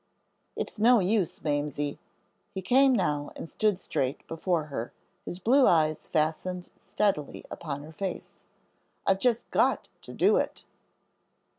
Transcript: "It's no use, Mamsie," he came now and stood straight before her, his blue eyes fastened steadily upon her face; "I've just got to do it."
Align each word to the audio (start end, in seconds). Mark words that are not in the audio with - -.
"It's 0.55 0.79
no 0.79 0.99
use, 0.99 1.43
Mamsie," 1.43 1.99
he 2.55 2.63
came 2.63 2.91
now 2.91 3.29
and 3.35 3.47
stood 3.47 3.77
straight 3.77 4.25
before 4.27 4.63
her, 4.63 4.91
his 5.25 5.37
blue 5.37 5.67
eyes 5.67 6.07
fastened 6.07 6.71
steadily 6.75 7.45
upon 7.51 7.83
her 7.83 7.93
face; 7.93 8.39
"I've 9.05 9.19
just 9.19 9.51
got 9.51 9.89
to 10.01 10.11
do 10.11 10.37
it." 10.37 10.65